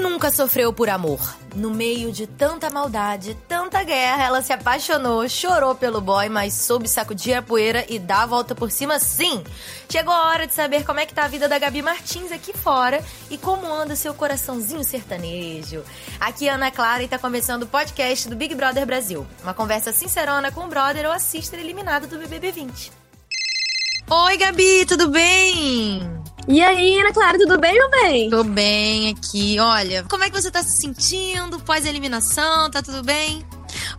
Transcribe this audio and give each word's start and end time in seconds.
Nunca 0.00 0.32
sofreu 0.32 0.72
por 0.72 0.88
amor? 0.88 1.20
No 1.54 1.70
meio 1.70 2.10
de 2.10 2.26
tanta 2.26 2.70
maldade, 2.70 3.36
tanta 3.46 3.82
guerra, 3.82 4.24
ela 4.24 4.40
se 4.40 4.50
apaixonou, 4.50 5.28
chorou 5.28 5.74
pelo 5.74 6.00
boy, 6.00 6.26
mas 6.30 6.54
soube 6.54 6.88
sacudir 6.88 7.36
a 7.36 7.42
poeira 7.42 7.84
e 7.86 7.98
dar 7.98 8.22
a 8.22 8.26
volta 8.26 8.54
por 8.54 8.70
cima 8.70 8.98
sim. 8.98 9.44
Chegou 9.90 10.14
a 10.14 10.28
hora 10.28 10.46
de 10.46 10.54
saber 10.54 10.86
como 10.86 11.00
é 11.00 11.06
que 11.06 11.12
tá 11.12 11.24
a 11.24 11.28
vida 11.28 11.46
da 11.48 11.58
Gabi 11.58 11.82
Martins 11.82 12.32
aqui 12.32 12.56
fora 12.56 13.04
e 13.30 13.36
como 13.36 13.70
anda 13.70 13.94
seu 13.94 14.14
coraçãozinho 14.14 14.82
sertanejo. 14.82 15.84
Aqui 16.18 16.48
é 16.48 16.52
Ana 16.52 16.70
Clara 16.70 17.02
e 17.02 17.08
tá 17.08 17.18
começando 17.18 17.64
o 17.64 17.66
podcast 17.66 18.26
do 18.26 18.36
Big 18.36 18.54
Brother 18.54 18.86
Brasil. 18.86 19.26
Uma 19.42 19.52
conversa 19.52 19.92
sincerona 19.92 20.50
com 20.50 20.64
o 20.64 20.68
brother 20.68 21.04
ou 21.04 21.12
a 21.12 21.18
sister 21.18 21.60
eliminado 21.60 22.06
do 22.06 22.16
BBB 22.16 22.52
20. 22.52 22.99
Oi, 24.12 24.36
Gabi, 24.38 24.84
tudo 24.86 25.08
bem? 25.08 26.02
E 26.48 26.60
aí, 26.60 26.98
Ana 26.98 27.12
Clara, 27.12 27.38
tudo 27.38 27.56
bem, 27.60 27.74
meu 27.74 27.90
bem? 27.90 28.28
Tô 28.28 28.42
bem 28.42 29.10
aqui. 29.10 29.56
Olha, 29.60 30.04
como 30.10 30.24
é 30.24 30.28
que 30.28 30.34
você 30.42 30.50
tá 30.50 30.64
se 30.64 30.80
sentindo 30.80 31.60
pós-eliminação? 31.60 32.68
Tá 32.72 32.82
tudo 32.82 33.04
bem? 33.04 33.46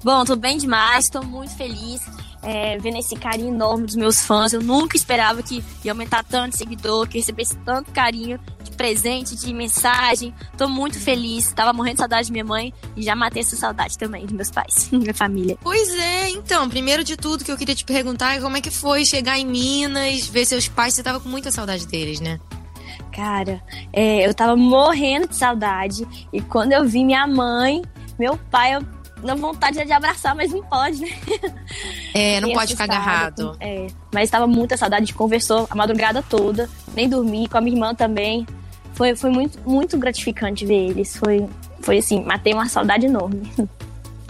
Bom, 0.03 0.25
tô 0.25 0.35
bem 0.35 0.57
demais, 0.57 1.07
tô 1.09 1.21
muito 1.23 1.55
feliz. 1.55 2.02
É, 2.44 2.77
vendo 2.80 2.98
esse 2.98 3.16
carinho 3.16 3.54
enorme 3.54 3.86
dos 3.86 3.95
meus 3.95 4.22
fãs. 4.22 4.52
Eu 4.52 4.62
nunca 4.62 4.98
esperava 4.98 5.44
que 5.44 5.63
ia 5.84 5.91
aumentar 5.91 6.23
tanto 6.23 6.58
seguidor, 6.58 7.08
que 7.08 7.20
recebesse 7.20 7.55
tanto 7.58 7.91
carinho 7.91 8.40
de 8.64 8.72
presente, 8.72 9.36
de 9.36 9.54
mensagem. 9.54 10.34
Tô 10.58 10.67
muito 10.67 11.00
feliz. 11.00 11.54
Tava 11.54 11.72
morrendo 11.72 11.95
de 11.95 12.00
saudade 12.00 12.27
de 12.27 12.31
minha 12.31 12.44
mãe 12.44 12.73
e 12.95 13.04
já 13.04 13.16
matei 13.16 13.44
essa 13.44 13.55
saudade 13.55 13.98
também 13.98 14.26
de 14.26 14.34
meus 14.34 14.50
pais, 14.50 14.90
minha 14.91 15.14
família. 15.14 15.58
Pois 15.62 15.94
é, 15.94 16.30
então, 16.31 16.67
primeiro 16.67 17.04
de 17.04 17.16
tudo 17.16 17.44
que 17.44 17.52
eu 17.52 17.58
queria 17.58 17.76
te 17.76 17.86
perguntar 17.86 18.36
é 18.36 18.42
como 18.42 18.58
é 18.58 18.62
que 18.62 18.72
foi 18.72 19.05
chegar 19.05 19.38
em 19.38 19.45
Minas, 19.45 20.28
ver 20.28 20.45
seus 20.45 20.67
pais. 20.67 20.95
Você 20.95 21.03
tava 21.03 21.20
com 21.20 21.30
muita 21.30 21.52
saudade 21.52 21.86
deles, 21.86 22.20
né? 22.20 22.39
Cara, 23.14 23.62
é, 23.92 24.26
eu 24.26 24.34
tava 24.34 24.55
morrendo 24.55 25.28
de 25.28 25.36
saudade. 25.36 26.08
E 26.31 26.42
quando 26.42 26.72
eu 26.72 26.88
vi 26.88 27.03
minha 27.03 27.28
mãe, 27.28 27.81
meu 28.17 28.38
pai, 28.50 28.76
eu 28.76 28.81
na 29.23 29.36
vontade 29.36 29.83
de 29.83 29.92
abraçar, 29.92 30.36
mas 30.36 30.52
não 30.52 30.64
pode, 30.64 31.02
né? 31.02 31.09
É, 32.14 32.42
não 32.42 32.52
pode 32.54 32.72
ficar 32.72 32.86
agarrado. 32.86 33.56
É, 33.59 33.88
mas 34.14 34.26
estava 34.26 34.48
muita 34.48 34.78
saudade, 34.78 35.04
a 35.04 35.06
gente 35.06 35.16
conversou 35.16 35.67
a 35.70 35.76
madrugada 35.76 36.22
toda, 36.22 36.70
nem 36.95 37.08
dormi, 37.08 37.48
com 37.48 37.58
a 37.58 37.62
minha 37.62 37.76
irmã 37.76 37.95
também. 37.95 38.45
Foi, 38.94 39.16
foi 39.16 39.30
muito, 39.30 39.58
muito 39.67 39.98
gratificante 39.98 40.66
ver 40.66 40.89
eles. 40.89 41.16
Foi, 41.16 41.48
foi 41.82 42.00
assim, 42.00 42.23
matei 42.23 42.54
uma 42.54 42.67
saudade 42.67 43.06
enorme. 43.06 43.50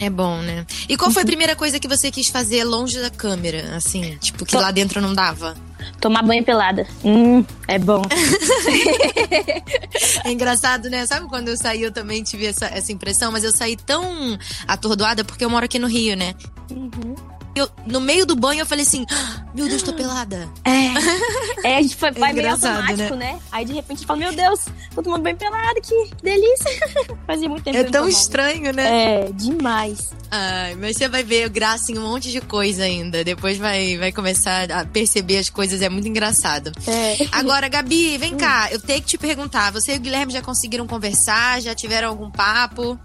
É 0.01 0.09
bom, 0.09 0.41
né? 0.41 0.65
E 0.89 0.97
qual 0.97 1.11
foi 1.11 1.21
a 1.21 1.25
primeira 1.25 1.55
coisa 1.55 1.79
que 1.79 1.87
você 1.87 2.09
quis 2.09 2.27
fazer 2.27 2.63
longe 2.63 2.99
da 2.99 3.11
câmera, 3.11 3.75
assim? 3.75 4.17
Tipo, 4.17 4.45
que 4.45 4.57
lá 4.57 4.71
dentro 4.71 4.99
não 4.99 5.13
dava? 5.13 5.55
Tomar 5.99 6.23
banho 6.23 6.43
pelada. 6.43 6.87
Hum, 7.05 7.45
é 7.67 7.77
bom. 7.77 8.01
é 10.25 10.31
engraçado, 10.31 10.89
né? 10.89 11.05
Sabe 11.05 11.27
quando 11.27 11.49
eu 11.49 11.57
saí, 11.57 11.83
eu 11.83 11.91
também 11.91 12.23
tive 12.23 12.47
essa, 12.47 12.65
essa 12.65 12.91
impressão, 12.91 13.31
mas 13.31 13.43
eu 13.43 13.51
saí 13.51 13.75
tão 13.75 14.03
atordoada 14.67 15.23
porque 15.23 15.45
eu 15.45 15.51
moro 15.51 15.65
aqui 15.65 15.77
no 15.77 15.87
Rio, 15.87 16.17
né? 16.17 16.33
Uhum. 16.71 17.13
Eu, 17.55 17.69
no 17.85 17.99
meio 17.99 18.25
do 18.25 18.35
banho 18.35 18.61
eu 18.61 18.65
falei 18.65 18.83
assim, 18.83 19.05
ah, 19.11 19.43
meu 19.53 19.67
Deus, 19.67 19.83
tô 19.83 19.93
pelada. 19.93 20.49
É. 20.63 20.91
É, 21.63 21.77
a 21.77 21.81
gente 21.81 21.95
foi, 21.95 22.09
é 22.09 22.11
vai 22.13 22.33
meio 22.33 22.49
automático, 22.51 23.15
né? 23.15 23.33
né? 23.33 23.39
Aí 23.51 23.63
de 23.63 23.73
repente 23.73 24.03
fala, 24.03 24.17
meu 24.17 24.33
Deus, 24.33 24.65
tô 24.95 25.03
tomando 25.03 25.21
banho 25.21 25.37
pelada, 25.37 25.79
que 25.79 26.09
delícia. 26.23 26.71
Fazia 27.27 27.47
muito 27.47 27.63
tempo. 27.63 27.77
É 27.77 27.83
tão 27.83 28.07
estranho, 28.07 28.73
né? 28.73 29.25
É, 29.27 29.31
demais. 29.31 30.09
Ai, 30.31 30.73
mas 30.75 30.97
você 30.97 31.07
vai 31.07 31.23
ver 31.23 31.49
graça 31.49 31.91
em 31.91 31.99
um 31.99 32.09
monte 32.09 32.31
de 32.31 32.41
coisa 32.41 32.83
ainda. 32.83 33.23
Depois 33.23 33.59
vai, 33.59 33.95
vai 33.97 34.11
começar 34.11 34.71
a 34.71 34.85
perceber 34.85 35.37
as 35.37 35.51
coisas, 35.51 35.83
é 35.83 35.89
muito 35.89 36.07
engraçado. 36.07 36.71
É. 36.87 37.27
Agora, 37.31 37.67
Gabi, 37.67 38.17
vem 38.17 38.35
cá, 38.35 38.69
eu 38.71 38.79
tenho 38.79 39.01
que 39.01 39.07
te 39.07 39.17
perguntar. 39.19 39.71
Você 39.71 39.93
e 39.93 39.97
o 39.97 39.99
Guilherme 39.99 40.33
já 40.33 40.41
conseguiram 40.41 40.87
conversar? 40.87 41.61
Já 41.61 41.75
tiveram 41.75 42.07
algum 42.07 42.31
papo? 42.31 42.99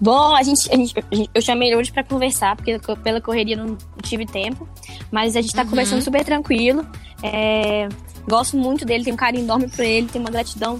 Bom, 0.00 0.34
a 0.34 0.42
gente, 0.42 0.70
a 0.72 0.76
gente, 0.76 0.94
eu 1.34 1.40
chamei 1.40 1.68
ele 1.68 1.76
hoje 1.76 1.92
para 1.92 2.04
conversar, 2.04 2.56
porque 2.56 2.78
pela 3.02 3.20
correria 3.20 3.56
não 3.56 3.76
tive 4.02 4.26
tempo. 4.26 4.68
Mas 5.10 5.36
a 5.36 5.40
gente 5.40 5.54
tá 5.54 5.62
uhum. 5.62 5.70
conversando 5.70 6.02
super 6.02 6.24
tranquilo. 6.24 6.86
É, 7.22 7.88
gosto 8.28 8.56
muito 8.56 8.84
dele, 8.84 9.04
tenho 9.04 9.14
um 9.14 9.18
carinho 9.18 9.44
enorme 9.44 9.68
por 9.68 9.84
ele, 9.84 10.06
tenho 10.06 10.24
uma 10.24 10.30
gratidão, 10.30 10.78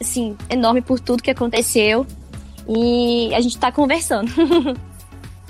assim, 0.00 0.36
enorme 0.48 0.82
por 0.82 1.00
tudo 1.00 1.22
que 1.22 1.30
aconteceu. 1.30 2.06
E 2.68 3.34
a 3.34 3.40
gente 3.40 3.58
tá 3.58 3.72
conversando. 3.72 4.30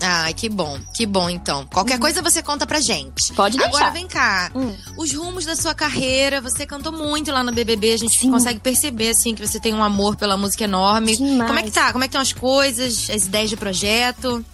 Ai, 0.02 0.32
que 0.32 0.48
bom, 0.48 0.78
que 0.94 1.04
bom 1.04 1.28
então. 1.28 1.66
Qualquer 1.66 1.94
uhum. 1.94 2.00
coisa 2.00 2.22
você 2.22 2.42
conta 2.42 2.66
pra 2.66 2.80
gente. 2.80 3.32
Pode 3.34 3.56
deixar. 3.56 3.68
Agora 3.68 3.90
vem 3.90 4.06
cá. 4.06 4.50
Hum. 4.54 4.74
Os 4.96 5.12
rumos 5.12 5.44
da 5.44 5.54
sua 5.54 5.74
carreira, 5.74 6.40
você 6.40 6.64
cantou 6.66 6.92
muito 6.92 7.30
lá 7.30 7.42
no 7.42 7.52
BBB, 7.52 7.92
a 7.92 7.98
gente 7.98 8.18
Sim. 8.18 8.30
consegue 8.30 8.60
perceber 8.60 9.10
assim 9.10 9.34
que 9.34 9.46
você 9.46 9.60
tem 9.60 9.74
um 9.74 9.82
amor 9.82 10.16
pela 10.16 10.36
música 10.36 10.64
enorme. 10.64 11.16
Demais. 11.16 11.48
Como 11.48 11.58
é 11.58 11.62
que 11.62 11.70
tá? 11.70 11.92
Como 11.92 12.04
é 12.04 12.08
que 12.08 12.16
estão 12.16 12.22
as 12.22 12.32
coisas, 12.32 13.10
as 13.10 13.26
ideias 13.26 13.50
de 13.50 13.56
projeto? 13.56 14.44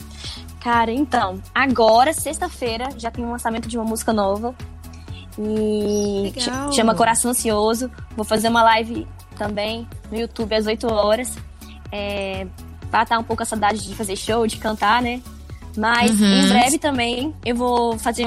Cara, 0.61 0.91
então, 0.91 1.41
agora, 1.55 2.13
sexta-feira, 2.13 2.89
já 2.99 3.09
tem 3.09 3.25
um 3.25 3.31
lançamento 3.31 3.69
de 3.69 3.79
uma 3.79 3.85
música 3.85 4.13
nova. 4.13 4.53
E 5.39 6.33
Legal. 6.35 6.73
chama 6.73 6.95
Coração 6.95 7.31
Ansioso. 7.31 7.91
Vou 8.17 8.25
fazer 8.25 8.49
uma 8.49 8.65
live 8.65 9.07
também 9.37 9.87
no 10.11 10.19
YouTube 10.19 10.55
às 10.55 10.67
8 10.67 10.93
horas. 10.93 11.37
É, 11.93 12.47
estar 12.93 13.19
um 13.19 13.23
pouco 13.23 13.43
a 13.43 13.47
saudade 13.47 13.87
de 13.87 13.95
fazer 13.95 14.17
show, 14.17 14.47
de 14.47 14.57
cantar, 14.57 15.01
né? 15.03 15.23
Mas 15.77 16.21
uhum. 16.21 16.27
em 16.27 16.49
breve 16.49 16.79
também 16.79 17.35
eu 17.45 17.55
vou 17.55 17.99
fazer. 17.99 18.27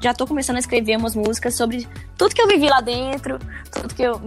Já 0.00 0.14
tô 0.14 0.26
começando 0.26 0.56
a 0.56 0.60
escrever 0.60 0.96
umas 0.96 1.14
músicas 1.14 1.54
sobre 1.54 1.86
tudo 2.16 2.34
que 2.34 2.40
eu 2.40 2.48
vivi 2.48 2.68
lá 2.68 2.80
dentro, 2.80 3.38
tudo 3.70 3.94
que 3.94 4.02
eu, 4.02 4.18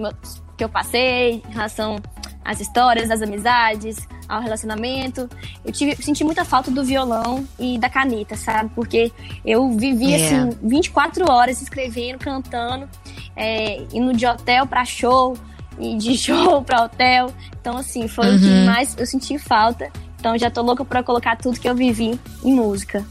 que 0.56 0.64
eu 0.64 0.70
passei 0.70 1.42
em 1.48 1.52
relação 1.52 1.98
às 2.46 2.60
histórias, 2.60 3.10
às 3.10 3.22
amizades, 3.22 4.08
ao 4.28 4.42
relacionamento. 4.42 5.30
Eu 5.64 5.72
tive, 5.72 5.96
senti 5.96 6.24
muita 6.24 6.44
falta 6.44 6.70
do 6.70 6.84
violão 6.84 7.48
e 7.58 7.78
da 7.78 7.90
caneta, 7.90 8.36
sabe? 8.36 8.72
Porque 8.76 9.12
eu 9.46 9.72
vivi 9.72 10.14
yeah. 10.14 10.36
É. 10.36 10.50
assim 10.50 10.58
24 10.62 11.32
horas 11.32 11.62
escrevendo, 11.62 12.20
cantando, 12.20 12.88
é, 13.36 13.84
indo 13.94 14.14
de 14.14 14.26
hotel 14.26 14.68
para 14.68 14.84
show 14.86 15.38
e 15.80 15.96
de 15.98 16.18
show 16.18 16.62
para 16.64 16.84
hotel. 16.84 17.34
Então 17.60 17.78
assim, 17.78 18.08
foi 18.08 18.30
uhum. 18.30 18.36
o 18.36 18.40
que 18.40 18.46
uhum. 18.46 18.66
mais 18.66 18.96
eu 18.98 19.06
senti 19.06 19.38
falta. 19.38 19.90
Então 20.24 20.38
já 20.38 20.50
tô 20.50 20.62
louca 20.62 20.86
pra 20.86 21.04
colocar 21.04 21.36
tudo 21.36 21.60
que 21.60 21.68
eu 21.68 21.76
vivi 21.76 22.18
em 22.46 22.54
música. 22.54 23.06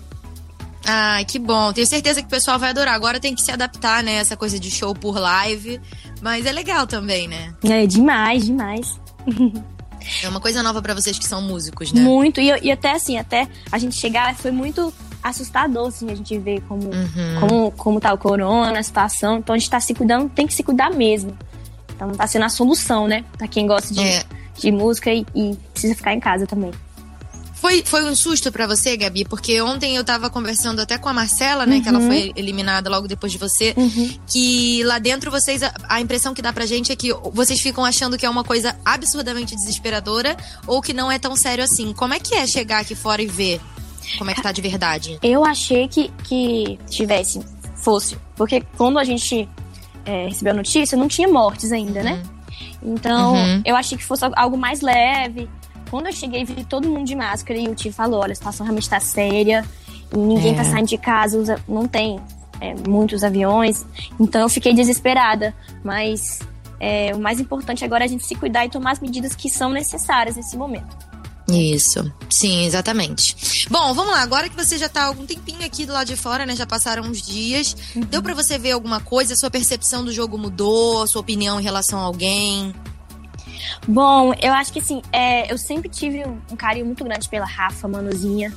Ai, 0.83 1.27
que 1.27 1.39
bom. 1.39 1.71
Tenho 1.71 1.87
certeza 1.87 2.23
que 2.23 2.27
o 2.27 2.31
pessoal 2.31 2.59
vai 2.59 2.71
adorar. 2.71 2.95
Agora 2.95 3.21
tem 3.21 3.35
que 3.35 3.43
se 3.43 3.53
adaptar, 3.53 4.03
né? 4.03 4.15
Essa 4.15 4.35
coisa 4.35 4.59
de 4.59 4.71
show 4.71 4.95
por 4.95 5.21
live. 5.21 5.79
Mas 6.23 6.47
é 6.47 6.53
legal 6.53 6.87
também, 6.87 7.29
né? 7.29 7.53
É 7.65 7.87
demais, 7.87 8.47
demais. 8.47 8.99
É 10.21 10.29
uma 10.29 10.41
coisa 10.41 10.65
nova 10.65 10.83
para 10.83 10.95
vocês 10.95 11.17
que 11.17 11.25
são 11.25 11.41
músicos, 11.41 11.93
né? 11.93 12.01
Muito. 12.01 12.41
E, 12.41 12.49
e, 12.61 12.73
até 12.73 12.91
assim, 12.91 13.19
até 13.19 13.47
a 13.71 13.79
gente 13.79 13.95
chegar 13.95 14.35
foi 14.35 14.51
muito 14.51 14.93
assustador, 15.23 15.87
assim, 15.87 16.11
a 16.11 16.15
gente 16.17 16.37
ver 16.39 16.61
como, 16.63 16.87
uhum. 16.87 17.41
como, 17.41 17.71
como 17.71 18.01
tá 18.01 18.13
o 18.13 18.19
corona, 18.19 18.81
a 18.81 18.83
situação. 18.83 19.39
Então 19.39 19.55
a 19.55 19.59
gente 19.59 19.71
tá 19.71 19.79
se 19.79 19.95
cuidando, 19.95 20.29
tem 20.29 20.45
que 20.45 20.55
se 20.55 20.65
cuidar 20.65 20.91
mesmo. 20.91 21.39
Então 21.95 22.11
tá 22.11 22.27
sendo 22.27 22.47
a 22.47 22.49
solução, 22.49 23.07
né? 23.07 23.25
Pra 23.39 23.47
quem 23.47 23.65
gosta 23.65 23.95
de, 23.95 24.03
é. 24.03 24.25
de 24.59 24.73
música 24.73 25.15
e, 25.15 25.25
e 25.37 25.57
precisa 25.73 25.95
ficar 25.95 26.15
em 26.15 26.19
casa 26.19 26.49
também. 26.49 26.73
Foi, 27.63 27.81
foi 27.85 28.05
um 28.05 28.17
susto 28.17 28.51
para 28.51 28.67
você, 28.67 28.97
Gabi? 28.97 29.25
Porque 29.25 29.63
ontem 29.63 29.95
eu 29.95 30.03
tava 30.03 30.29
conversando 30.29 30.81
até 30.81 30.99
com 30.99 31.09
a 31.09 31.13
Marcela, 31.13 31.65
né? 31.65 31.77
Uhum. 31.77 31.83
Que 31.83 31.89
ela 31.89 31.99
uhum. 32.01 32.09
foi 32.09 32.33
eliminada 32.35 32.91
logo 32.91 33.07
depois 33.07 33.31
de 33.31 33.39
você. 33.39 33.73
Uhum. 33.77 34.19
Que 34.27 34.83
lá 34.83 34.99
dentro 34.99 35.31
vocês. 35.31 35.63
A, 35.63 35.73
a, 35.89 36.01
impressão 36.01 36.35
que 36.35 36.43
dá 36.43 36.53
pra 36.53 36.67
gente 36.67 36.91
é 36.91 36.97
que 36.97 37.15
vocês 37.33 37.61
ficam 37.61 37.85
achando 37.85 38.19
que 38.19 38.27
é 38.27 38.29
uma 38.29 38.43
coisa 38.43 38.77
absurdamente 38.85 39.55
desesperadora 39.55 40.37
ou 40.67 40.83
que 40.83 40.93
não 40.93 41.11
é 41.11 41.21
tão 41.21 41.37
sério 41.37 41.63
assim. 41.63 41.93
Como 41.93 42.13
é 42.13 42.19
que 42.19 42.35
é 42.35 42.49
chegar 42.49 42.81
aqui 42.81 42.97
fora 42.97 43.23
e 43.23 43.27
ver 43.29 43.61
como 44.19 44.29
é 44.29 44.35
que 44.35 44.43
tá 44.43 44.51
de 44.51 44.61
verdade? 44.61 45.21
Eu 45.23 45.45
achei 45.45 45.87
que, 45.87 46.09
que 46.25 46.77
tivesse, 46.91 47.41
fosse. 47.77 48.19
Porque 48.35 48.61
quando 48.77 48.99
a 48.99 49.05
gente 49.05 49.49
é, 50.05 50.27
recebeu 50.27 50.53
a 50.53 50.57
notícia, 50.57 50.99
não 50.99 51.07
tinha 51.07 51.29
mortes 51.29 51.71
ainda, 51.71 52.03
né? 52.03 52.11
uhum. 52.11 52.17
né? 52.17 52.23
Então, 52.83 53.35
uhum. 53.35 53.63
eu 53.65 53.77
achei 53.77 53.97
que 53.97 54.05
fosse 54.05 54.25
algo 54.35 54.59
mais 54.59 54.81
leve 54.81 55.49
quando 55.93 56.07
eu 56.07 56.13
cheguei, 56.15 56.43
vi 56.43 56.65
todo 56.65 56.89
mundo 56.89 57.05
de 57.05 57.15
máscara 57.15 57.61
e 57.61 57.69
o 57.69 57.75
tio 57.75 57.93
falou: 57.93 58.21
olha, 58.21 58.33
a 58.33 58.35
situação 58.35 58.65
realmente 58.65 58.85
está 58.85 58.99
séria 58.99 59.63
e 60.11 60.17
ninguém 60.17 60.55
tá 60.55 60.63
é. 60.63 60.65
tá 60.65 60.71
saindo 60.71 60.89
de 60.89 60.97
casa, 60.97 61.63
não 61.69 61.87
tem 61.87 62.19
é, 62.63 62.75
muitos 62.89 63.23
aviões. 63.23 63.85
Então 64.19 64.41
eu 64.41 64.49
fiquei 64.49 64.73
desesperada. 64.73 65.55
Mas 65.85 66.41
é, 66.81 67.15
o 67.15 67.19
mais 67.21 67.39
importante 67.39 67.85
agora 67.85 68.05
é 68.05 68.07
a 68.07 68.09
gente 68.09 68.25
se 68.25 68.35
cuidar 68.35 68.65
e 68.65 68.71
tomar 68.71 68.93
as 68.93 69.01
medidas 69.01 69.35
que 69.35 69.51
são 69.51 69.69
necessárias 69.69 70.35
nesse 70.35 70.57
momento. 70.57 70.97
Isso, 71.47 72.11
sim, 72.31 72.65
exatamente. 72.65 73.67
Bom, 73.69 73.93
vamos 73.93 74.13
lá. 74.13 74.23
Agora 74.23 74.49
que 74.49 74.57
você 74.57 74.79
já 74.79 74.89
tá 74.89 75.05
algum 75.05 75.27
tempinho 75.27 75.63
aqui 75.63 75.85
do 75.85 75.93
lado 75.93 76.07
de 76.07 76.17
fora, 76.17 76.47
né? 76.47 76.57
Já 76.57 76.67
passaram 76.67 77.03
uns 77.03 77.21
dias. 77.21 77.77
Uhum. 77.95 78.01
Deu 78.03 78.23
para 78.23 78.33
você 78.33 78.57
ver 78.57 78.71
alguma 78.71 79.01
coisa? 79.01 79.37
Sua 79.37 79.51
percepção 79.51 80.03
do 80.03 80.11
jogo 80.11 80.39
mudou? 80.39 81.03
A 81.03 81.07
sua 81.07 81.21
opinião 81.21 81.61
em 81.61 81.63
relação 81.63 81.99
a 81.99 82.05
alguém? 82.05 82.75
Bom, 83.87 84.33
eu 84.41 84.53
acho 84.53 84.73
que 84.73 84.79
assim, 84.79 85.03
é, 85.13 85.53
eu 85.53 85.59
sempre 85.59 85.89
tive 85.89 86.25
um 86.51 86.57
carinho 86.57 86.87
muito 86.87 87.03
grande 87.03 87.29
pela 87.29 87.47
Rafa, 87.47 87.89
Manuzinha. 87.89 88.53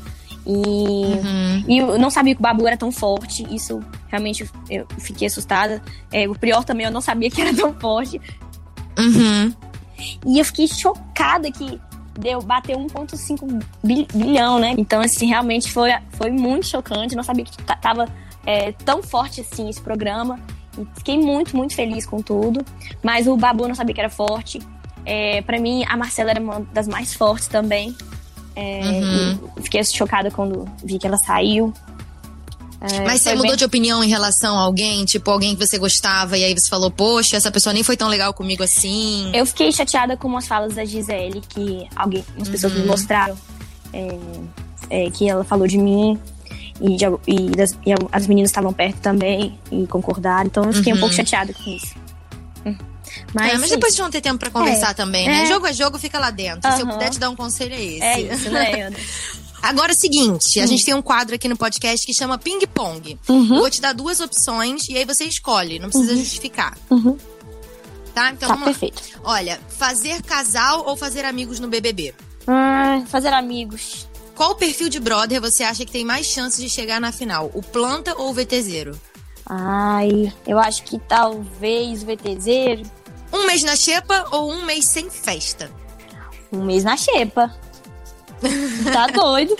E, 0.45 0.51
uhum. 0.51 1.63
e 1.68 1.77
eu 1.80 1.98
não 1.98 2.12
sabia 2.12 2.36
que 2.36 2.39
o 2.39 2.44
Babu 2.44 2.68
era 2.68 2.77
tão 2.77 2.92
forte. 2.92 3.44
Isso 3.54 3.81
realmente 4.07 4.48
eu 4.69 4.86
fiquei 5.00 5.27
assustada. 5.27 5.81
É, 6.12 6.27
o 6.30 6.36
Prior 6.36 6.63
também 6.63 6.86
eu 6.86 6.92
não 6.92 7.01
sabia 7.01 7.30
que 7.31 7.42
era 7.42 7.54
tão 7.54 7.74
forte. 7.74 8.22
Uhum. 8.98 9.54
E 10.25 10.39
eu 10.39 10.45
fiquei 10.45 10.68
chocada 10.68 11.51
que 11.51 11.80
deu, 12.19 12.42
bateu 12.42 12.78
1,5 12.78 13.63
bilhão, 14.13 14.60
né? 14.60 14.75
Então, 14.78 15.01
assim, 15.01 15.28
realmente 15.28 15.71
foi, 15.71 15.89
foi 16.12 16.30
muito 16.30 16.68
chocante. 16.68 17.16
Não 17.16 17.24
sabia 17.24 17.45
que 17.45 17.57
tava 17.63 18.07
é, 18.45 18.71
tão 18.71 19.01
forte 19.01 19.42
assim 19.42 19.69
esse 19.69 19.81
programa. 19.81 20.39
Fiquei 20.95 21.18
muito, 21.18 21.56
muito 21.56 21.74
feliz 21.74 22.06
com 22.06 22.21
tudo. 22.21 22.63
Mas 23.01 23.28
o 23.28 23.36
Babu 23.36 23.68
não 23.68 23.75
sabia 23.75 23.95
que 23.95 24.01
era 24.01 24.10
forte. 24.10 24.60
É, 25.06 25.42
para 25.44 25.60
mim, 25.60 25.86
a 25.88 25.96
Marcela 25.96 26.31
era 26.31 26.42
uma 26.42 26.62
das 26.74 26.88
mais 26.88 27.13
fortes 27.13 27.48
também. 27.48 27.96
É, 28.56 28.80
uhum. 28.80 29.62
Fiquei 29.62 29.84
chocada 29.84 30.31
quando 30.31 30.68
vi 30.84 30.98
que 30.98 31.06
ela 31.06 31.18
saiu. 31.18 31.74
É, 32.81 33.02
Mas 33.02 33.22
você 33.22 33.31
mudou 33.31 33.50
bem... 33.50 33.57
de 33.57 33.66
opinião 33.66 34.04
em 34.04 34.07
relação 34.07 34.57
a 34.57 34.62
alguém? 34.62 35.06
Tipo, 35.06 35.31
alguém 35.31 35.56
que 35.56 35.66
você 35.66 35.78
gostava 35.78 36.38
e 36.38 36.44
aí 36.44 36.54
você 36.54 36.69
falou, 36.69 36.92
poxa, 36.92 37.36
essa 37.38 37.52
pessoa 37.52 37.74
nem 37.74 37.84
foi 37.84 37.98
tão 37.98 38.07
legal 38.07 38.34
comigo 38.34 38.63
assim? 38.63 39.31
Eu 39.34 39.46
fiquei 39.46 39.72
chateada 39.72 40.16
com 40.16 40.36
as 40.38 40.48
falas 40.48 40.75
da 40.75 40.86
Gisele, 40.86 41.42
que 41.48 41.88
alguém, 41.96 42.24
as 42.40 42.48
pessoas 42.48 42.74
uhum. 42.74 42.80
me 42.80 42.86
mostraram 42.86 43.36
é, 43.94 44.18
é, 44.90 45.10
que 45.10 45.30
ela 45.30 45.44
falou 45.44 45.68
de 45.68 45.78
mim. 45.78 46.19
E, 46.81 46.98
de, 46.98 47.06
e, 47.25 47.50
das, 47.52 47.72
e 47.86 47.94
as 48.12 48.28
meninas 48.28 48.52
estavam 48.52 48.74
perto 48.74 48.98
também 48.98 49.57
e 49.72 49.88
concordaram. 49.88 50.48
Então 50.48 50.66
eu 50.66 50.74
fiquei 50.74 50.92
uhum. 50.92 50.98
um 50.98 51.02
pouco 51.02 51.16
chateada 51.16 51.54
com 51.54 51.69
isso. 51.69 51.96
Hum. 53.20 53.26
Mas, 53.34 53.54
é, 53.54 53.58
mas 53.58 53.70
depois 53.70 53.96
de 53.96 54.02
não 54.02 54.10
ter 54.10 54.22
tempo 54.22 54.40
pra 54.40 54.50
conversar 54.50 54.92
é, 54.92 54.94
também, 54.94 55.28
né? 55.28 55.44
É. 55.44 55.46
Jogo 55.48 55.68
é 55.68 55.74
jogo, 55.74 55.98
fica 55.98 56.20
lá 56.20 56.32
dentro. 56.32 56.70
Uhum. 56.70 56.76
Se 56.76 56.82
eu 56.82 56.88
puder 56.88 57.10
te 57.10 57.20
dar 57.20 57.30
um 57.30 57.36
conselho, 57.36 57.74
é 57.74 57.84
esse. 57.84 58.04
É 58.04 58.22
isso, 58.22 58.50
né, 58.50 58.92
Agora 59.62 59.94
é 59.94 59.96
o 59.96 60.00
seguinte, 60.00 60.60
a 60.60 60.62
uhum. 60.62 60.68
gente 60.68 60.86
tem 60.86 60.94
um 60.94 61.02
quadro 61.02 61.34
aqui 61.34 61.48
no 61.48 61.58
podcast 61.58 62.06
que 62.06 62.14
chama 62.14 62.38
Ping 62.38 62.60
Pong. 62.68 63.18
Uhum. 63.28 63.56
Eu 63.56 63.62
vou 63.62 63.70
te 63.70 63.82
dar 63.82 63.94
duas 63.94 64.20
opções 64.20 64.88
e 64.90 64.96
aí 64.96 65.06
você 65.06 65.24
escolhe, 65.24 65.80
não 65.80 65.90
precisa 65.90 66.12
uhum. 66.12 66.20
justificar. 66.20 66.78
Uhum. 66.92 67.18
Tá? 68.14 68.30
Então 68.30 68.48
tá, 68.48 68.54
vamos 68.56 68.60
lá. 68.60 68.66
perfeito. 68.66 69.02
Olha, 69.24 69.60
fazer 69.70 70.22
casal 70.22 70.86
ou 70.86 70.96
fazer 70.96 71.26
amigos 71.26 71.60
no 71.60 71.68
BBB? 71.68 72.14
Ah, 72.46 73.02
fazer 73.08 73.34
amigos. 73.34 74.08
Qual 74.36 74.54
perfil 74.56 74.88
de 74.88 75.00
brother 75.00 75.42
você 75.42 75.64
acha 75.64 75.84
que 75.84 75.92
tem 75.92 76.06
mais 76.06 76.28
chances 76.28 76.62
de 76.62 76.70
chegar 76.70 77.02
na 77.02 77.12
final? 77.12 77.50
O 77.54 77.64
planta 77.64 78.14
ou 78.18 78.30
o 78.30 78.34
VTZero? 78.34 79.00
Ai, 79.46 80.32
eu 80.46 80.60
acho 80.60 80.84
que 80.84 81.00
talvez 81.00 82.04
o 82.04 82.06
VTZero. 82.06 82.84
Um 83.31 83.45
mês 83.45 83.63
na 83.63 83.75
xepa 83.75 84.27
ou 84.31 84.51
um 84.51 84.66
mês 84.66 84.86
sem 84.86 85.10
festa? 85.10 85.72
Um 86.51 86.63
mês 86.63 86.83
na 86.83 86.95
xepa. 86.95 87.54
Tá 88.92 89.07
doido. 89.13 89.56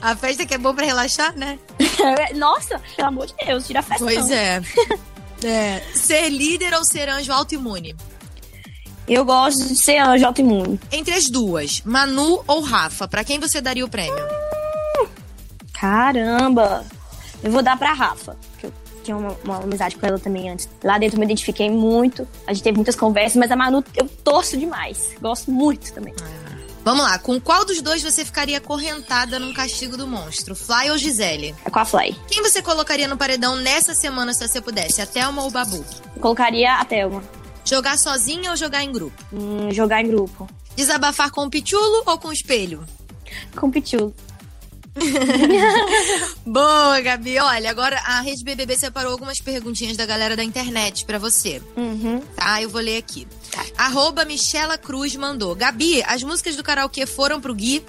a 0.00 0.14
festa 0.16 0.46
que 0.46 0.54
é 0.54 0.58
bom 0.58 0.74
pra 0.74 0.86
relaxar, 0.86 1.36
né? 1.36 1.58
Nossa, 2.36 2.80
pelo 2.96 3.08
amor 3.08 3.26
de 3.26 3.34
Deus, 3.44 3.66
tira 3.66 3.80
a 3.80 3.82
festa. 3.82 4.04
Pois 4.04 4.30
é. 4.30 4.62
é. 5.44 5.82
Ser 5.94 6.28
líder 6.28 6.74
ou 6.74 6.84
ser 6.84 7.08
anjo 7.08 7.32
autoimune? 7.32 7.96
Eu 9.06 9.24
gosto 9.24 9.66
de 9.66 9.74
ser 9.74 9.98
anjo 9.98 10.26
autoimune. 10.26 10.78
Entre 10.92 11.14
as 11.14 11.30
duas, 11.30 11.80
Manu 11.84 12.44
ou 12.46 12.60
Rafa, 12.60 13.08
pra 13.08 13.24
quem 13.24 13.38
você 13.40 13.60
daria 13.60 13.84
o 13.84 13.88
prêmio? 13.88 14.22
Caramba! 15.72 16.84
Eu 17.42 17.52
vou 17.52 17.62
dar 17.62 17.78
pra 17.78 17.92
Rafa, 17.92 18.36
que 18.58 18.66
eu 18.66 18.72
tinha 19.08 19.16
uma, 19.16 19.36
uma, 19.42 19.56
amizade 19.62 19.96
com 19.96 20.06
ela 20.06 20.18
também 20.18 20.50
antes. 20.50 20.68
Lá 20.84 20.98
dentro 20.98 21.16
eu 21.16 21.20
me 21.20 21.24
identifiquei 21.24 21.70
muito, 21.70 22.28
a 22.46 22.52
gente 22.52 22.62
teve 22.62 22.76
muitas 22.76 22.94
conversas, 22.94 23.36
mas 23.36 23.50
a 23.50 23.56
Manu 23.56 23.82
eu 23.96 24.06
torço 24.22 24.56
demais. 24.56 25.10
Gosto 25.20 25.50
muito 25.50 25.92
também. 25.94 26.14
Ah. 26.20 26.48
Vamos 26.84 27.04
lá, 27.04 27.18
com 27.18 27.40
qual 27.40 27.64
dos 27.64 27.82
dois 27.82 28.02
você 28.02 28.24
ficaria 28.24 28.58
acorrentada 28.58 29.38
num 29.38 29.52
castigo 29.52 29.96
do 29.96 30.06
monstro? 30.06 30.54
Fly 30.54 30.90
ou 30.90 30.96
Gisele? 30.96 31.54
É 31.64 31.70
com 31.70 31.78
a 31.78 31.84
Fly. 31.84 32.16
Quem 32.28 32.42
você 32.42 32.62
colocaria 32.62 33.08
no 33.08 33.16
paredão 33.16 33.56
nessa 33.56 33.94
semana 33.94 34.32
se 34.32 34.46
você 34.46 34.60
pudesse? 34.60 35.02
A 35.02 35.06
Thelma 35.06 35.42
ou 35.42 35.48
o 35.48 35.50
Babu? 35.50 35.84
Colocaria 36.20 36.74
a 36.74 36.84
Thelma. 36.84 37.22
Jogar 37.64 37.98
sozinha 37.98 38.50
ou 38.50 38.56
jogar 38.56 38.84
em 38.84 38.92
grupo? 38.92 39.22
Hum, 39.32 39.70
jogar 39.70 40.02
em 40.02 40.08
grupo. 40.08 40.48
Desabafar 40.76 41.30
com 41.30 41.44
o 41.44 41.50
pichulo 41.50 42.04
ou 42.06 42.18
com 42.18 42.28
o 42.28 42.32
espelho? 42.32 42.84
Com 43.54 43.66
o 43.66 43.70
pichulo. 43.70 44.14
Boa, 46.44 47.00
Gabi. 47.00 47.38
Olha, 47.38 47.70
agora 47.70 47.98
a 48.04 48.20
Rede 48.20 48.44
BBB 48.44 48.76
separou 48.76 49.12
algumas 49.12 49.40
perguntinhas 49.40 49.96
da 49.96 50.06
galera 50.06 50.36
da 50.36 50.44
internet 50.44 51.04
para 51.04 51.18
você. 51.18 51.62
Uhum. 51.76 52.20
Tá, 52.36 52.62
eu 52.62 52.68
vou 52.68 52.80
ler 52.80 52.98
aqui. 52.98 53.26
Tá. 53.50 53.64
Arroba 53.76 54.24
Michela 54.24 54.76
Cruz 54.78 55.14
mandou. 55.16 55.54
Gabi, 55.54 56.02
as 56.06 56.22
músicas 56.22 56.56
do 56.56 56.62
karaokê 56.62 57.06
foram 57.06 57.40
pro 57.40 57.54
Gui? 57.54 57.84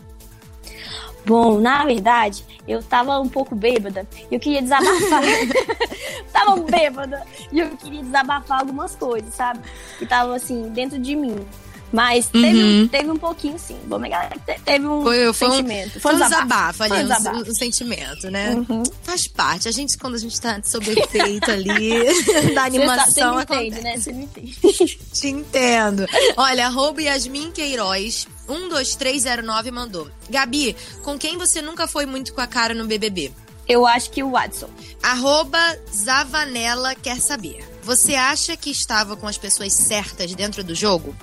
Bom, 1.26 1.60
na 1.60 1.86
verdade, 1.86 2.44
eu 2.68 2.82
tava 2.82 3.20
um 3.20 3.28
pouco 3.28 3.56
bêbada 3.56 4.08
e 4.32 4.36
eu 4.36 4.40
queria 4.40 4.62
desabafar. 4.62 5.22
tava 6.32 6.56
bêbada 6.62 7.24
e 7.52 7.60
eu 7.60 7.70
queria 7.78 8.02
desabafar 8.02 8.60
algumas 8.60 8.96
coisas, 8.96 9.34
sabe? 9.34 9.60
Que 9.98 10.06
tava 10.06 10.36
assim, 10.36 10.70
dentro 10.70 10.98
de 10.98 11.16
mim. 11.16 11.46
Mas 11.92 12.28
teve, 12.28 12.64
uhum. 12.64 12.88
teve 12.88 13.10
um 13.10 13.18
pouquinho, 13.18 13.58
sim. 13.58 13.78
Vou 13.88 14.00
negar. 14.00 14.30
Teve 14.64 14.86
um 14.86 15.04
foi, 15.04 15.34
foi 15.34 15.50
sentimento. 15.50 15.98
Um, 15.98 16.02
foi 16.02 16.16
um 16.16 16.20
desabafo 16.20 16.84
ali, 16.84 16.94
um, 17.04 17.52
um, 17.52 17.56
sentimento, 17.56 18.30
né? 18.30 18.56
Uhum. 18.56 18.84
Faz 19.04 19.28
parte. 19.28 19.68
A 19.68 19.72
gente, 19.72 19.98
quando 19.98 20.16
a 20.16 20.20
gente 20.20 20.40
tá 20.40 20.62
sob 20.64 20.88
efeito 20.92 21.50
ali 21.50 21.90
da 22.54 22.64
animação. 22.64 23.34
Você, 23.36 23.46
tá, 23.46 23.56
você 23.56 23.62
me 23.62 23.68
entende, 23.68 23.82
né? 23.82 23.98
Você 23.98 24.14
me 24.14 24.24
entende. 24.24 25.00
Te 25.14 25.28
entendo. 25.28 26.06
Olha, 26.38 26.68
arroba 26.68 27.02
Yasmin 27.02 27.52
Queiroz. 27.52 28.28
12309 28.48 29.72
mandou. 29.72 30.10
Gabi, 30.30 30.76
com 31.04 31.18
quem 31.18 31.38
você 31.38 31.62
nunca 31.62 31.88
foi 31.88 32.06
muito 32.06 32.34
com 32.34 32.42
a 32.42 32.48
cara 32.48 32.74
no 32.74 32.86
BBB? 32.86 33.32
Eu 33.68 33.86
acho 33.86 34.10
que 34.10 34.24
o 34.24 34.32
Watson. 34.32 34.70
Arroba 35.02 35.60
Zavanella 35.94 36.96
quer 36.96 37.22
saber. 37.22 37.64
Você 37.84 38.16
acha 38.16 38.58
que 38.58 38.72
estava 38.72 39.16
com 39.16 39.28
as 39.28 39.38
pessoas 39.38 39.74
certas 39.74 40.34
dentro 40.34 40.64
do 40.64 40.74
jogo? 40.74 41.16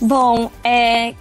Bom, 0.00 0.50
é, 0.64 1.14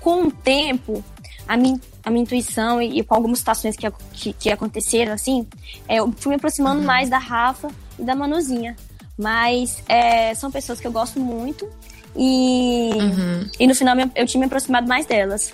com 0.00 0.24
o 0.24 0.30
tempo, 0.30 1.04
a 1.46 1.56
minha, 1.56 1.80
a 2.04 2.10
minha 2.10 2.22
intuição 2.22 2.80
e, 2.80 2.98
e 2.98 3.02
com 3.02 3.14
algumas 3.14 3.38
situações 3.38 3.76
que, 3.76 3.90
que, 4.12 4.32
que, 4.32 4.50
aconteceram, 4.50 5.12
assim, 5.12 5.46
é, 5.88 5.96
eu 5.96 6.12
fui 6.16 6.30
me 6.30 6.36
aproximando 6.36 6.80
uhum. 6.80 6.86
mais 6.86 7.08
da 7.08 7.18
Rafa 7.18 7.68
e 7.98 8.02
da 8.02 8.14
Manuzinha. 8.14 8.76
Mas 9.18 9.82
é, 9.88 10.34
são 10.34 10.50
pessoas 10.50 10.78
que 10.78 10.86
eu 10.86 10.92
gosto 10.92 11.18
muito 11.18 11.68
e, 12.14 12.90
uhum. 12.94 13.50
e 13.58 13.66
no 13.66 13.74
final 13.74 13.96
eu 14.14 14.26
tinha 14.26 14.38
me 14.38 14.46
aproximado 14.46 14.86
mais 14.86 15.06
delas. 15.06 15.52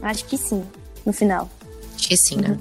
Acho 0.00 0.24
que 0.26 0.36
sim, 0.36 0.64
no 1.04 1.12
final. 1.12 1.50
Acho 1.96 2.08
que 2.08 2.16
sim, 2.16 2.36
né? 2.36 2.50
Uhum. 2.50 2.58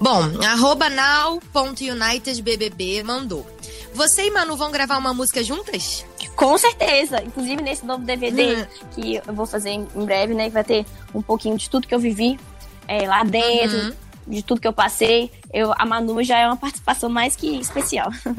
Bom, 0.00 0.24
arroba 0.44 0.90
now.unitedbbb 0.90 3.04
mandou. 3.04 3.46
Você 3.94 4.26
e 4.26 4.30
Manu 4.30 4.56
vão 4.56 4.70
gravar 4.70 4.98
uma 4.98 5.14
música 5.14 5.42
juntas? 5.42 6.04
Com 6.36 6.56
certeza. 6.58 7.22
Inclusive 7.22 7.62
nesse 7.62 7.84
novo 7.84 8.04
DVD 8.04 8.54
uhum. 8.54 8.66
que 8.94 9.16
eu 9.26 9.34
vou 9.34 9.46
fazer 9.46 9.70
em 9.70 9.86
breve, 10.04 10.34
né? 10.34 10.44
Que 10.44 10.54
vai 10.54 10.64
ter 10.64 10.86
um 11.14 11.22
pouquinho 11.22 11.56
de 11.56 11.68
tudo 11.68 11.88
que 11.88 11.94
eu 11.94 11.98
vivi 11.98 12.38
é, 12.86 13.08
lá 13.08 13.24
dentro, 13.24 13.78
uhum. 13.78 13.94
de 14.28 14.42
tudo 14.42 14.60
que 14.60 14.68
eu 14.68 14.72
passei. 14.72 15.32
Eu, 15.52 15.72
a 15.76 15.86
Manu 15.86 16.22
já 16.22 16.38
é 16.38 16.46
uma 16.46 16.56
participação 16.56 17.08
mais 17.08 17.34
que 17.34 17.58
especial. 17.58 18.10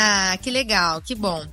Ah, 0.00 0.38
que 0.40 0.48
legal, 0.48 1.02
que 1.02 1.12
bom. 1.12 1.44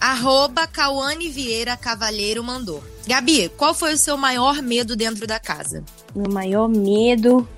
Arroba 0.00 0.64
Cauane 0.64 1.28
Vieira 1.28 1.76
Cavalheiro 1.76 2.44
mandou. 2.44 2.80
Gabi, 3.04 3.48
qual 3.56 3.74
foi 3.74 3.94
o 3.94 3.98
seu 3.98 4.16
maior 4.16 4.62
medo 4.62 4.94
dentro 4.94 5.26
da 5.26 5.40
casa? 5.40 5.84
Meu 6.14 6.30
maior 6.30 6.68
medo 6.68 7.48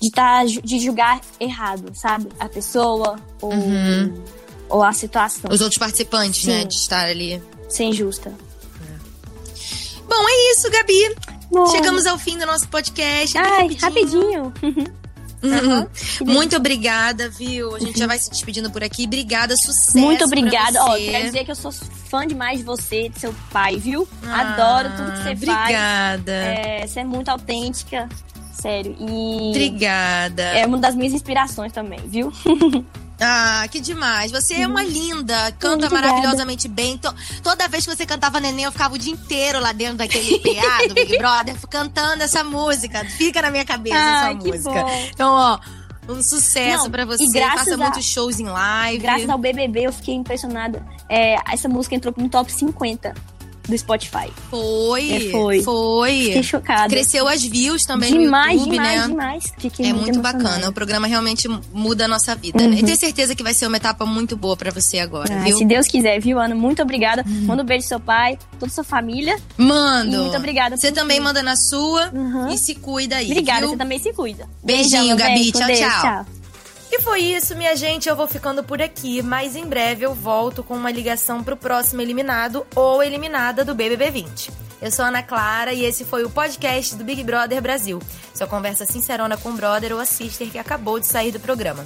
de, 0.00 0.10
tá, 0.10 0.44
de 0.44 0.78
julgar 0.78 1.20
errado, 1.40 1.90
sabe? 1.94 2.28
A 2.38 2.48
pessoa 2.48 3.16
ou, 3.40 3.52
uhum. 3.52 4.22
Ou 4.68 4.82
a 4.82 4.92
situação. 4.92 5.50
Os 5.50 5.60
outros 5.60 5.78
participantes, 5.78 6.44
né, 6.44 6.52
Sim. 6.52 6.58
né? 6.60 6.64
De 6.64 6.74
estar 6.74 7.04
ali. 7.06 7.42
Ser 7.68 7.84
injusta. 7.84 8.30
É. 8.30 10.00
Bom, 10.08 10.28
é 10.28 10.52
isso, 10.52 10.70
Gabi. 10.70 11.16
Bom. 11.50 11.66
Chegamos 11.66 12.06
ao 12.06 12.18
fim 12.18 12.38
do 12.38 12.46
nosso 12.46 12.68
podcast. 12.68 13.36
Ai, 13.38 13.68
rapidinho. 13.80 13.80
rapidinho. 13.80 14.52
Uhum. 14.62 15.86
Muito 16.24 16.56
obrigada, 16.56 17.28
viu? 17.28 17.74
A 17.76 17.78
gente 17.78 17.98
já 17.98 18.06
vai 18.06 18.18
se 18.18 18.30
despedindo 18.30 18.70
por 18.70 18.82
aqui. 18.82 19.04
Obrigada, 19.04 19.54
sucesso. 19.56 19.98
Muito 19.98 20.24
obrigada. 20.24 20.82
Ó, 20.82 20.96
quero 20.96 21.26
dizer 21.26 21.44
que 21.44 21.50
eu 21.50 21.54
sou 21.56 21.70
fã 21.70 22.26
demais 22.26 22.58
de 22.58 22.64
você, 22.64 23.08
de 23.08 23.20
seu 23.20 23.34
pai, 23.52 23.76
viu? 23.76 24.08
Ah, 24.26 24.40
Adoro 24.40 24.88
tudo 24.96 25.12
que 25.12 25.22
você 25.22 25.30
obrigada. 25.30 25.62
faz. 25.62 26.16
Obrigada. 26.18 26.32
É, 26.32 26.86
você 26.86 27.00
é 27.00 27.04
muito 27.04 27.28
autêntica 27.28 28.08
sério. 28.64 28.96
E. 28.98 29.50
Obrigada. 29.50 30.42
É 30.42 30.66
uma 30.66 30.78
das 30.78 30.94
minhas 30.94 31.12
inspirações 31.12 31.72
também, 31.72 32.00
viu? 32.06 32.32
Ah, 33.20 33.66
que 33.70 33.80
demais. 33.80 34.32
Você 34.32 34.54
é 34.54 34.66
uma 34.66 34.82
linda, 34.82 35.52
canta 35.58 35.88
maravilhosamente 35.88 36.68
bem. 36.68 37.00
toda 37.42 37.68
vez 37.68 37.86
que 37.86 37.94
você 37.94 38.04
cantava 38.04 38.40
Neném, 38.40 38.64
eu 38.64 38.72
ficava 38.72 38.94
o 38.94 38.98
dia 38.98 39.12
inteiro 39.12 39.60
lá 39.60 39.72
dentro 39.72 39.98
daquele 39.98 40.38
PA 40.42 40.88
do 40.88 40.94
Big 40.94 41.18
Brother, 41.18 41.56
cantando 41.68 42.22
essa 42.22 42.42
música. 42.42 43.04
Fica 43.04 43.40
na 43.42 43.50
minha 43.50 43.64
cabeça 43.64 43.96
essa 43.96 44.34
música. 44.34 44.70
Bom. 44.70 45.08
Então, 45.12 45.32
ó, 45.32 45.58
um 46.08 46.22
sucesso 46.22 46.90
para 46.90 47.04
você. 47.04 47.30
Faça 47.40 47.74
a, 47.74 47.76
muitos 47.76 48.04
shows 48.04 48.40
em 48.40 48.46
live. 48.46 48.98
Graças 48.98 49.28
ao 49.28 49.38
BBB, 49.38 49.86
eu 49.86 49.92
fiquei 49.92 50.14
impressionada. 50.14 50.84
É, 51.08 51.36
essa 51.52 51.68
música 51.68 51.94
entrou 51.94 52.12
no 52.16 52.28
top 52.28 52.52
50 52.52 53.14
do 53.68 53.76
Spotify. 53.76 54.30
Foi, 54.50 55.10
é, 55.10 55.30
foi. 55.30 55.62
Foi. 55.62 56.24
Fiquei 56.24 56.42
chocada. 56.42 56.88
Cresceu 56.88 57.26
as 57.26 57.42
views 57.42 57.84
também 57.84 58.12
demais, 58.12 58.60
no 58.60 58.66
YouTube, 58.66 58.72
demais, 58.72 59.00
né? 59.00 59.08
Demais, 59.08 59.52
Fiquei 59.58 59.86
é 59.86 59.92
muito, 59.92 60.20
bacana. 60.20 60.68
O 60.68 60.72
programa 60.72 61.06
realmente 61.06 61.48
muda 61.72 62.04
a 62.04 62.08
nossa 62.08 62.34
vida, 62.34 62.62
uhum. 62.62 62.70
né? 62.70 62.78
E 62.78 62.82
tenho 62.82 62.96
certeza 62.96 63.34
que 63.34 63.42
vai 63.42 63.54
ser 63.54 63.66
uma 63.66 63.76
etapa 63.76 64.04
muito 64.04 64.36
boa 64.36 64.56
para 64.56 64.70
você 64.70 64.98
agora, 64.98 65.34
ah, 65.34 65.44
viu? 65.44 65.56
Se 65.56 65.64
Deus 65.64 65.86
quiser, 65.86 66.20
viu, 66.20 66.38
Ana? 66.38 66.54
Muito 66.54 66.82
obrigada. 66.82 67.24
Uhum. 67.26 67.46
Manda 67.46 67.62
um 67.62 67.66
beijo 67.66 67.82
pro 67.82 67.88
seu 67.88 68.00
pai, 68.00 68.38
toda 68.58 68.70
sua 68.70 68.84
família. 68.84 69.36
Mando. 69.56 70.14
E 70.14 70.18
muito 70.18 70.36
obrigada. 70.36 70.76
Você 70.76 70.92
também 70.92 71.20
manda 71.20 71.42
na 71.42 71.56
sua 71.56 72.10
uhum. 72.12 72.48
e 72.48 72.58
se 72.58 72.74
cuida 72.74 73.16
aí. 73.16 73.30
Obrigada, 73.30 73.60
viu? 73.60 73.70
você 73.70 73.76
também 73.76 73.98
se 73.98 74.12
cuida. 74.12 74.48
Beijinho, 74.62 75.16
Beijão, 75.16 75.16
Gabi. 75.16 75.52
Tchau, 75.52 75.66
Deus, 75.66 75.78
tchau. 75.78 76.02
tchau. 76.02 76.43
E 76.96 77.00
foi 77.00 77.22
isso, 77.22 77.56
minha 77.56 77.74
gente. 77.74 78.08
Eu 78.08 78.14
vou 78.14 78.28
ficando 78.28 78.62
por 78.62 78.80
aqui, 78.80 79.20
mas 79.20 79.56
em 79.56 79.66
breve 79.66 80.06
eu 80.06 80.14
volto 80.14 80.62
com 80.62 80.76
uma 80.76 80.92
ligação 80.92 81.42
pro 81.42 81.56
próximo 81.56 82.00
eliminado 82.00 82.64
ou 82.72 83.02
eliminada 83.02 83.64
do 83.64 83.74
BBB 83.74 84.12
20. 84.12 84.52
Eu 84.80 84.92
sou 84.92 85.04
Ana 85.04 85.20
Clara 85.20 85.72
e 85.72 85.84
esse 85.84 86.04
foi 86.04 86.22
o 86.22 86.30
podcast 86.30 86.94
do 86.94 87.02
Big 87.02 87.24
Brother 87.24 87.60
Brasil. 87.60 88.00
Sua 88.32 88.46
conversa 88.46 88.86
sincerona 88.86 89.36
com 89.36 89.48
o 89.48 89.54
brother 89.54 89.92
ou 89.92 89.98
a 89.98 90.04
sister 90.04 90.48
que 90.48 90.56
acabou 90.56 91.00
de 91.00 91.06
sair 91.06 91.32
do 91.32 91.40
programa. 91.40 91.84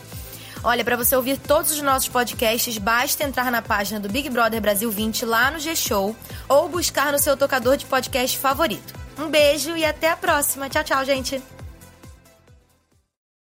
Olha, 0.62 0.84
para 0.84 0.96
você 0.96 1.16
ouvir 1.16 1.38
todos 1.38 1.72
os 1.72 1.80
nossos 1.80 2.10
podcasts, 2.10 2.76
basta 2.76 3.24
entrar 3.24 3.50
na 3.50 3.62
página 3.62 3.98
do 3.98 4.10
Big 4.10 4.28
Brother 4.28 4.60
Brasil 4.60 4.90
20 4.90 5.24
lá 5.24 5.50
no 5.50 5.58
G-Show 5.58 6.14
ou 6.46 6.68
buscar 6.68 7.12
no 7.12 7.18
seu 7.18 7.34
tocador 7.34 7.78
de 7.78 7.86
podcast 7.86 8.36
favorito. 8.36 8.92
Um 9.18 9.30
beijo 9.30 9.74
e 9.74 9.86
até 9.86 10.10
a 10.10 10.16
próxima. 10.16 10.68
Tchau, 10.68 10.84
tchau, 10.84 11.02
gente. 11.02 11.42